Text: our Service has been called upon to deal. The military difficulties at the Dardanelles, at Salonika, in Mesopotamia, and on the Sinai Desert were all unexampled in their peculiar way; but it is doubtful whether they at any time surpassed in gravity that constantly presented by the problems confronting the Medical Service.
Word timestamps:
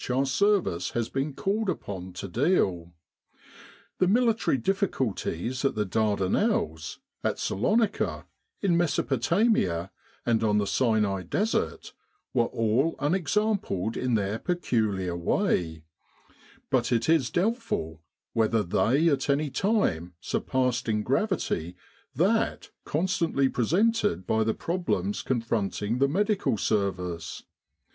our 0.11 0.25
Service 0.25 0.89
has 0.97 1.09
been 1.09 1.31
called 1.31 1.69
upon 1.69 2.11
to 2.11 2.27
deal. 2.27 2.91
The 3.99 4.07
military 4.07 4.57
difficulties 4.57 5.63
at 5.63 5.75
the 5.75 5.85
Dardanelles, 5.85 6.97
at 7.23 7.37
Salonika, 7.37 8.25
in 8.61 8.75
Mesopotamia, 8.75 9.91
and 10.25 10.43
on 10.43 10.57
the 10.57 10.65
Sinai 10.65 11.21
Desert 11.21 11.93
were 12.33 12.47
all 12.47 12.95
unexampled 12.97 13.95
in 13.95 14.15
their 14.15 14.39
peculiar 14.39 15.15
way; 15.15 15.83
but 16.71 16.91
it 16.91 17.07
is 17.07 17.29
doubtful 17.29 18.01
whether 18.33 18.63
they 18.63 19.07
at 19.07 19.29
any 19.29 19.51
time 19.51 20.13
surpassed 20.19 20.89
in 20.89 21.03
gravity 21.03 21.75
that 22.15 22.71
constantly 22.85 23.47
presented 23.47 24.25
by 24.25 24.43
the 24.43 24.55
problems 24.55 25.21
confronting 25.21 25.99
the 25.99 26.07
Medical 26.09 26.57
Service. 26.57 27.43